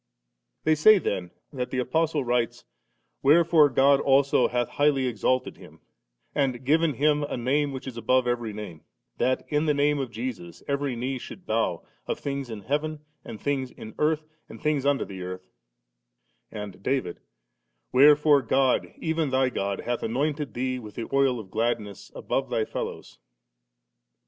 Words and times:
They 0.63 0.73
say 0.73 0.97
then, 0.97 1.29
that 1.53 1.69
the 1.69 1.77
Apostle 1.77 2.25
writes, 2.25 2.65
* 2.91 3.21
Wherefore 3.21 3.69
God 3.69 3.99
also 4.01 4.47
hath 4.47 4.69
highly 4.69 5.05
exalted 5.05 5.57
Him, 5.57 5.79
and 6.33 6.65
given 6.65 6.95
Him 6.95 7.21
a 7.25 7.37
Name 7.37 7.71
which 7.71 7.85
is 7.85 7.97
above 7.97 8.25
every 8.25 8.51
name; 8.51 8.83
that 9.19 9.45
in 9.49 9.67
the 9.67 9.75
Name 9.75 9.99
of 9.99 10.09
Jesus 10.09 10.63
every 10.67 10.95
knee 10.95 11.19
should 11.19 11.45
bow, 11.45 11.83
of 12.07 12.17
things 12.17 12.49
in 12.49 12.61
heaven 12.61 13.01
and 13.23 13.39
things 13.39 13.69
in 13.69 13.93
earth 13.99 14.25
and 14.49 14.59
things 14.59 14.87
under 14.87 15.05
the 15.05 15.21
earth•:• 15.21 15.43
and 16.51 16.81
David, 16.81 17.19
'Wherefore 17.91 18.41
God, 18.41 18.91
even 18.97 19.29
Thy 19.29 19.49
God, 19.49 19.81
hath 19.81 20.01
anointed 20.01 20.55
Thee 20.55 20.79
with 20.79 20.95
the 20.95 21.07
oil 21.13 21.45
qf 21.45 21.51
gladness 21.51 22.11
above 22.15 22.49
Thy 22.49 22.65
fellows 22.65 23.19
3. 23.21 23.23